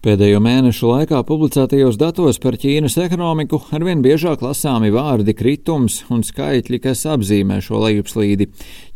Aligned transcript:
Pēdējo 0.00 0.38
mēnešu 0.40 0.88
laikā 0.88 1.18
publicētajos 1.28 1.98
datos 2.00 2.38
par 2.40 2.54
Ķīnas 2.56 2.94
ekonomiku 3.02 3.58
arvien 3.76 4.00
biežāk 4.00 4.40
lasāmi 4.40 4.88
vārdi 4.94 5.34
kritums 5.36 5.98
un 6.08 6.22
skaitļi, 6.24 6.78
kas 6.86 7.02
apzīmē 7.04 7.58
šo 7.60 7.82
lejupslīdi. 7.82 8.46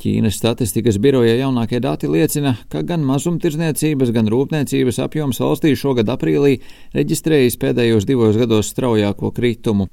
Ķīnas 0.01 0.41
statistikas 0.41 0.97
biroja 0.97 1.37
jaunākie 1.43 1.83
dati 1.85 2.09
liecina, 2.09 2.55
ka 2.73 2.81
gan 2.89 3.05
mazumtirdzniecības, 3.05 4.15
gan 4.17 4.33
rūpniecības 4.33 5.03
apjoms 5.05 5.45
valstī 5.45 5.75
šogad 5.77 6.09
aprīlī 6.09 6.57
reģistrējis 6.97 7.61
pēdējos 7.61 8.09
divos 8.09 8.41
gados 8.41 8.73
straujāko 8.73 9.29
kritumu. 9.37 9.91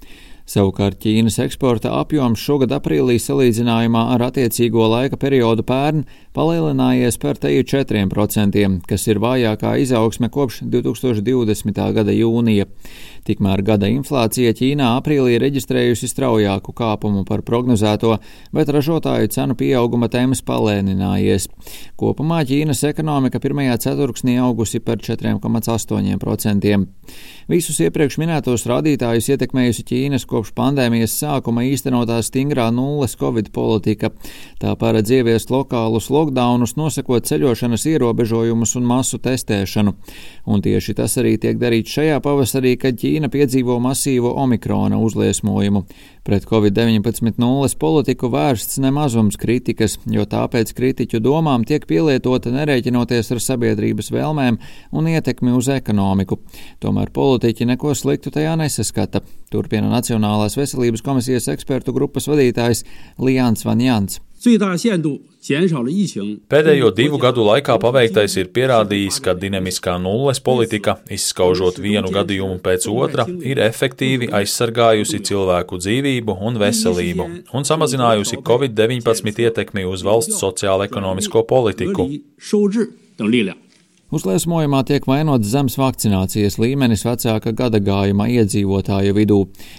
Savukārt 0.51 0.97
Ķīnas 0.99 1.37
eksporta 1.45 1.93
apjoms 1.95 2.41
šogad 2.43 2.73
aprīlī 2.75 3.13
salīdzinājumā 3.23 4.01
ar 4.17 4.25
attiecīgo 4.25 4.83
laika 4.91 5.15
periodu 5.21 5.63
pērn 5.63 6.01
palielinājies 6.35 7.15
par 7.21 7.39
teju 7.39 7.63
4%, 7.71 8.65
kas 8.89 9.07
ir 9.07 9.21
vājākā 9.23 9.77
izaugsme 9.85 10.27
kopš 10.33 10.65
2020. 10.73 11.79
gada 11.95 12.15
jūnija. 12.17 12.67
Tikmēr 13.21 13.61
gada 13.61 13.85
inflācija 13.91 14.51
Ķīnā 14.57 14.87
aprīlī 14.97 15.37
reģistrējusi 15.39 16.09
straujāku 16.09 16.73
kāpumu 16.73 17.21
par 17.27 17.43
prognozēto, 17.45 18.15
bet 18.51 18.71
ražotāju 18.73 19.29
cenu 19.31 19.55
pieauguma 19.59 20.09
temps 20.11 20.41
palēninājies. 20.47 21.45
Kopumā 22.01 22.41
Ķīnas 22.49 22.81
ekonomika 22.89 23.39
pirmajā 23.39 23.77
ceturksnī 23.85 24.39
augusi 24.41 24.81
par 24.81 24.97
4,8%. 25.05 26.73
Visus 27.51 27.77
iepriekš 27.85 28.17
minētos 28.17 28.65
rādītājus 28.71 29.29
ietekmējusi 29.35 29.85
Ķīnas 29.85 30.25
kopš 30.25 30.40
pandēmijas 30.57 31.13
sākuma 31.21 31.61
īstenotā 31.69 32.17
stingrā 32.25 32.71
nulles 32.73 33.13
covid 33.19 33.51
politika. 33.53 34.09
Tā 34.57 34.73
paredz 34.81 35.13
ieviest 35.13 35.53
lokālus 35.53 36.09
lockdownus, 36.09 36.73
nosakot 36.79 37.29
ceļošanas 37.29 37.85
ierobežojumus 37.93 38.73
un 38.79 38.89
masu 38.89 39.21
testēšanu. 39.21 39.93
Un 40.49 40.65
tieši 40.65 40.97
tas 40.97 41.19
arī 41.21 41.35
tiek 41.37 41.61
darīts 41.61 41.93
šajā 41.93 42.17
pavasarī, 42.25 42.73
kad 42.81 42.97
Ķīna 42.97 43.29
piedzīvo 43.29 43.77
masīvo 43.83 44.33
omikrona 44.41 44.97
uzliesmojumu. 44.97 45.85
Pret 46.25 46.45
Covid-19 46.45 47.39
nulles 47.41 47.73
politiku 47.75 48.29
vērsts 48.29 48.77
nemazums 48.83 49.39
kritikas, 49.41 49.95
jo 50.05 50.21
tāpēc 50.29 50.69
kritiķu 50.77 51.17
domām 51.17 51.65
tiek 51.65 51.87
pielietota 51.89 52.53
nerēķinoties 52.53 53.31
ar 53.33 53.41
sabiedrības 53.41 54.11
vēlmēm 54.13 54.59
un 54.93 55.09
ietekmi 55.09 55.55
uz 55.57 55.71
ekonomiku. 55.73 56.37
Tomēr 56.83 57.09
politiķi 57.15 57.65
neko 57.73 57.95
sliktu 57.97 58.29
tajā 58.37 58.53
nesaskata, 58.61 59.23
turpina 59.49 59.89
Nacionālās 60.31 60.55
veselības 60.55 61.01
komisijas 61.03 61.49
ekspertu 61.51 61.91
grupas 61.91 62.27
vadītājs 62.29 62.85
Lijāns 63.19 63.65
Vanjants. 63.65 64.21
Pēdējo 66.49 66.91
divu 66.97 67.17
gadu 67.21 67.43
laikā 67.45 67.75
paveiktais 67.81 68.37
ir 68.39 68.47
pierādījis, 68.55 69.19
ka 69.21 69.35
dinamiskā 69.37 69.97
nulles 70.01 70.39
politika, 70.41 70.95
izskaužot 71.11 71.77
vienu 71.83 72.09
gadījumu 72.13 72.57
pēc 72.63 72.87
otra, 72.89 73.27
ir 73.27 73.61
efektīvi 73.61 74.31
aizsargājusi 74.39 75.21
cilvēku 75.29 75.81
dzīvību 75.83 76.37
un 76.41 76.61
veselību 76.61 77.27
un 77.53 77.67
samazinājusi 77.67 78.39
Covid-19 78.47 79.43
ietekmi 79.45 79.85
uz 79.85 80.05
valsts 80.07 80.39
sociālo-ekonomisko 80.41 81.43
politiku. 81.49 82.07
Uzliesmojumā 84.11 84.81
tiek 84.83 85.05
vainots 85.07 85.47
zems 85.47 85.77
vakcinācijas 85.79 86.57
līmenis 86.59 87.05
vecāka 87.07 87.53
gada 87.55 87.79
gājuma 87.79 88.25
iedzīvotāju 88.27 89.13
vidū. 89.15 89.37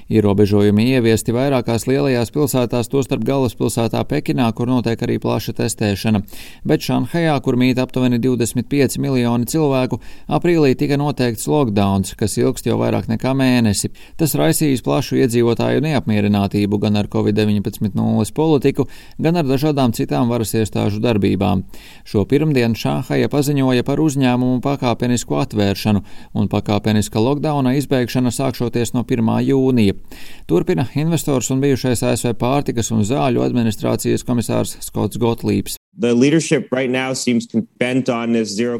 Ierobežojumi 0.08 0.86
ieviesti 0.94 1.34
vairākās 1.36 1.84
lielajās 1.84 2.32
pilsētās, 2.32 2.88
tostarp 2.88 3.26
galvaspilsētā 3.28 4.00
Pekinā, 4.08 4.46
kur 4.56 4.70
notiek 4.70 5.04
arī 5.04 5.18
plaša 5.20 5.52
testēšana. 5.58 6.22
Bet 6.64 6.80
Šanhajā, 6.80 7.34
kur 7.44 7.58
mīt 7.60 7.76
aptuveni 7.82 8.16
25 8.24 8.96
miljoni 9.04 9.50
cilvēku, 9.52 9.98
aprīlī 10.32 10.72
tika 10.80 10.96
noteikts 10.96 11.44
lockdowns, 11.52 12.14
kas 12.16 12.38
ilgst 12.40 12.70
jau 12.70 12.78
vairāk 12.80 13.12
nekā 13.12 13.36
mēnesi. 13.36 13.92
Tas 14.16 14.32
raisījis 14.40 14.80
plašu 14.88 15.20
iedzīvotāju 15.26 15.84
neapmierinātību 15.84 16.80
gan 16.86 16.96
ar 17.02 17.12
Covid-19 17.12 17.92
nulles 18.00 18.32
politiku, 18.32 18.88
gan 19.20 19.36
ar 19.36 19.44
dažādām 19.52 19.92
citām 19.92 20.32
varas 20.32 20.56
iestāžu 20.56 21.04
darbībām. 21.04 21.66
Šo 22.08 22.24
pirmdienu 22.24 22.80
Šanhaja 22.80 23.28
paziņoja 23.28 23.84
par 23.84 24.00
uzņēmumu 24.00 24.21
uzņēmumu 24.22 24.62
pakāpenisku 24.62 25.36
atvēršanu 25.42 26.02
un 26.38 26.48
pakāpeniska 26.48 27.18
lockdowna 27.18 27.74
izbeigšana 27.78 28.30
sākšoties 28.30 28.94
no 28.94 29.02
1. 29.02 29.34
jūnija. 29.48 29.98
Turpina 30.46 30.86
investors 30.94 31.50
un 31.50 31.60
bijušais 31.62 32.02
ASV 32.06 32.36
pārtikas 32.38 32.92
un 32.94 33.02
zāļu 33.02 33.42
administrācijas 33.42 34.26
komisārs 34.26 34.78
Skots 34.80 35.18
Gotlīps. 35.18 35.81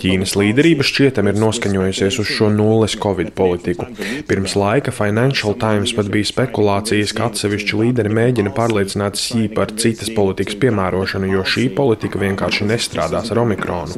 Ķīnas 0.01 0.33
līderība 0.41 0.85
šķietam 0.87 1.29
ir 1.29 1.37
noskaņojusies 1.37 2.17
uz 2.23 2.31
šo 2.39 2.49
nulles 2.55 2.95
covid 2.97 3.35
politiku. 3.37 3.85
Pirms 4.29 4.55
laika 4.57 4.95
Financial 4.97 5.53
Times 5.61 5.93
pat 5.93 6.09
bija 6.13 6.31
spekulācijas, 6.31 7.13
ka 7.13 7.29
atsevišķi 7.29 7.81
līderi 7.83 8.13
mēģina 8.17 8.55
pārliecināt 8.57 9.21
Sī 9.21 9.45
par 9.53 9.75
citas 9.77 10.09
politikas 10.17 10.57
piemērošanu, 10.63 11.29
jo 11.35 11.45
šī 11.45 11.67
politika 11.77 12.23
vienkārši 12.23 12.71
nestrādās 12.71 13.29
ar 13.29 13.43
omikronu. 13.45 13.93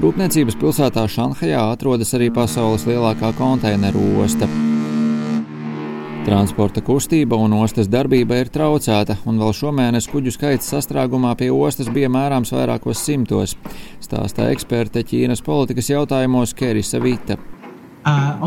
Rūpniecības 0.00 0.58
pilsētā 0.58 1.06
Šanhajā 1.12 1.62
atrodas 1.76 2.10
arī 2.18 2.32
pasaules 2.34 2.88
lielākā 2.88 3.30
konteineru 3.38 4.24
osta. 4.24 4.50
Transporta 6.30 6.78
kustība 6.86 7.34
un 7.42 7.56
ostas 7.56 7.88
darbība 7.90 8.36
ir 8.38 8.52
traucēta, 8.54 9.16
un 9.26 9.40
vēl 9.42 9.50
šomēnes 9.58 10.06
kuģu 10.12 10.30
skaits 10.36 10.70
sastrēgumā 10.70 11.32
pie 11.40 11.48
ostas 11.50 11.90
bija 11.90 12.06
mērāms 12.06 12.54
vairākos 12.54 13.02
simtos, 13.02 13.56
stāsta 13.98 14.46
eksperte 14.54 15.02
Ķīnas 15.10 15.42
politikas 15.42 15.90
jautājumos 15.90 16.54
Kerisa 16.54 17.02
Vita. 17.02 17.34
Uh, 18.00 18.40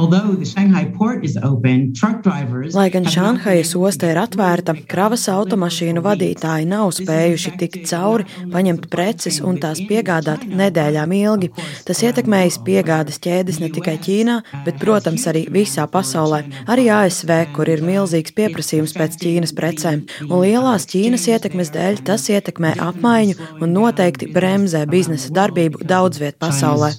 Lai 2.73 2.89
gan 2.89 3.05
Šanhajas 3.05 3.75
osta 3.77 4.07
ir 4.09 4.17
atvērta, 4.17 4.73
kravas 4.89 5.27
automašīnu 5.29 6.01
vadītāji 6.01 6.65
nav 6.71 6.89
spējuši 6.97 7.53
tikt 7.61 7.85
cauri, 7.91 8.25
paņemt 8.49 8.87
preces 8.89 9.37
un 9.45 9.59
tās 9.61 9.83
piegādāt 9.85 10.47
nedēļām 10.49 11.13
ilgi. 11.19 11.51
Tas 11.85 12.01
ietekmējis 12.01 12.59
piegādes 12.65 13.21
ķēdes 13.21 13.61
ne 13.61 13.69
tikai 13.77 13.99
Ķīnā, 14.01 14.39
bet, 14.65 14.81
protams, 14.81 15.27
arī 15.29 15.45
visā 15.53 15.85
pasaulē, 15.85 16.41
arī 16.65 16.89
ASV, 16.97 17.37
kur 17.53 17.69
ir 17.69 17.85
milzīgs 17.85 18.33
pieprasījums 18.33 18.97
pēc 18.97 19.21
Ķīnas 19.21 19.53
precēm. 19.53 20.05
Un 20.31 20.47
lielās 20.47 20.89
Ķīnas 20.89 21.29
ietekmes 21.29 21.69
dēļ 21.77 22.01
tas 22.09 22.25
ietekmē 22.33 22.73
apmaiņu 22.89 23.61
un 23.61 23.77
noteikti 23.77 24.33
bremzē 24.33 24.87
biznesa 24.89 25.29
darbību 25.29 25.85
daudz 25.85 26.25
viet 26.25 26.41
pasaulē. 26.41 26.95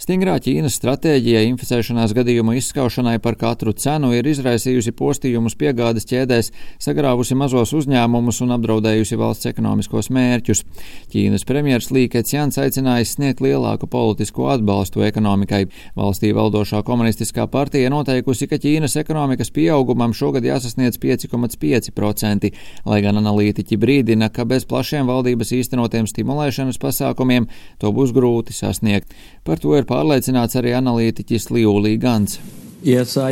Stingrā 0.00 0.38
Ķīnas 0.40 0.78
stratēģija 0.78 1.42
inficēšanās 1.44 2.14
gadījumu 2.16 2.54
izskaušanai 2.56 3.18
par 3.20 3.34
katru 3.36 3.74
cenu 3.76 4.14
ir 4.16 4.24
izraisījusi 4.30 4.94
postījumus 4.96 5.58
piegādes 5.60 6.08
ķēdēs, 6.08 6.48
sagrāvusi 6.80 7.36
mazos 7.36 7.74
uzņēmumus 7.76 8.40
un 8.46 8.54
apdraudējusi 8.56 9.18
valsts 9.20 9.50
ekonomiskos 9.50 10.08
mērķus. 10.16 10.64
Ķīnas 11.12 11.44
premjers 11.44 11.90
Līkets 11.92 12.32
Jans 12.32 12.56
aicinājis 12.62 13.12
sniegt 13.18 13.42
lielāku 13.44 13.90
politisko 13.92 14.48
atbalstu 14.54 15.04
ekonomikai. 15.04 15.66
Valstī 15.98 16.32
valdošā 16.32 16.80
komunistiskā 16.88 17.44
partija 17.52 17.92
noteikusi, 17.92 18.48
ka 18.48 18.56
Ķīnas 18.56 18.96
ekonomikas 19.02 19.52
pieaugumam 19.52 20.16
šogad 20.16 20.48
jāsasniedz 20.48 20.96
5,5%, 21.04 22.52
lai 22.88 23.02
gan 23.04 23.20
analītiķi 23.20 23.76
brīdina, 23.84 24.32
ka 24.32 24.48
bez 24.48 24.64
plašiem 24.64 25.12
valdības 25.12 25.52
īstenotiem 25.60 26.08
stimulēšanas 26.08 26.80
pasākumiem 26.80 27.52
to 27.76 27.92
būs 27.92 28.16
grūti 28.16 28.56
sasniegt 28.56 28.77
sasniegt. 28.78 29.12
Par 29.44 29.58
to 29.58 29.76
ir 29.76 29.84
pārliecināts 29.84 30.56
arī 30.56 30.74
analītiķis 30.78 31.50
Liulī 31.50 31.98
Gans. 31.98 32.38
Yes, 32.82 33.16
uh, 33.16 33.24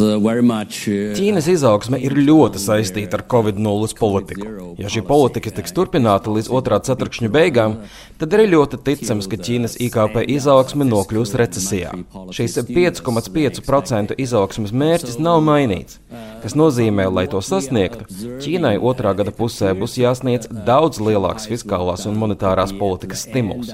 uh, 0.00 0.42
much, 0.42 0.84
uh, 0.84 1.14
Ķīnas 1.16 1.46
izaugsme 1.48 1.96
ir 1.96 2.12
ļoti 2.12 2.60
saistīta 2.60 3.16
ar 3.16 3.24
Covid-0 3.24 3.94
politiku. 3.96 4.74
Ja 4.76 4.90
šī 4.92 5.00
politika 5.08 5.48
tiks 5.54 5.72
turpināta 5.72 6.28
līdz 6.34 6.50
otrā 6.52 6.76
ceturkšņa 6.84 7.30
beigām, 7.32 7.78
tad 8.20 8.36
ir 8.36 8.44
ļoti 8.52 8.82
ticams, 8.84 9.28
ka 9.32 9.38
Ķīnas 9.40 9.78
IKP 9.80 10.26
izaugsme 10.34 10.84
nokļūs 10.90 11.32
recesijā. 11.40 11.94
Šīs 12.36 12.58
5,5% 12.68 14.12
izaugsmes 14.20 14.76
mērķis 14.76 15.16
nav 15.24 15.40
mainīts, 15.46 16.02
kas 16.44 16.58
nozīmē, 16.60 17.08
lai 17.08 17.24
to 17.32 17.40
sasniegtu, 17.40 18.04
Ķīnai 18.44 18.74
otrā 18.76 19.14
gada 19.16 19.32
pusē 19.32 19.72
būs 19.78 19.96
jāsniedz 20.02 20.52
daudz 20.68 21.00
lielāks 21.00 21.48
fiskālās 21.48 22.04
un 22.10 22.20
monetārās 22.20 22.76
politikas 22.76 23.24
stimuls. 23.24 23.72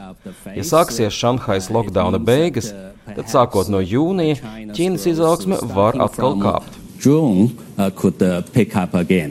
Ja 0.54 0.68
sāksies 0.76 1.10
Šanhais 1.10 1.72
lockdowna 1.74 2.22
beigas, 2.22 2.70
tad 3.16 3.30
sākot 3.32 3.70
no 3.72 3.80
jūnija 3.82 4.38
Ķīnas 4.76 5.06
izaugsme 5.10 5.60
var 5.74 5.98
atkal 6.00 6.38
kāpt. 6.40 6.80
Uh, 7.00 7.40
uh, 7.78 9.30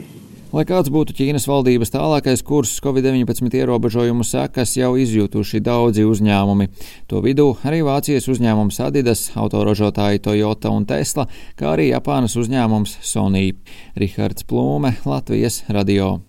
Lai 0.50 0.64
kāds 0.66 0.90
būtu 0.90 1.14
Ķīnas 1.14 1.44
valdības 1.46 1.92
tālākais 1.94 2.40
kurs, 2.42 2.72
Covid-19 2.82 3.54
ierobežojumu 3.60 4.26
sekas 4.26 4.72
jau 4.74 4.96
izjutuši 4.98 5.60
daudzi 5.62 6.02
uzņēmumi. 6.08 6.66
To 7.12 7.22
vidū 7.22 7.52
arī 7.62 7.84
Vācijas 7.86 8.26
uzņēmums 8.32 8.80
Adidas, 8.82 9.28
autoražotāji 9.38 10.24
Toyota 10.26 10.74
un 10.74 10.88
Tesla, 10.90 11.28
kā 11.54 11.76
arī 11.76 11.92
Japānas 11.92 12.34
uzņēmums 12.42 12.98
Sony. 13.06 13.52
Rihards 13.94 14.42
Plūme, 14.50 14.96
Latvijas 15.06 15.62
radio. 15.70 16.16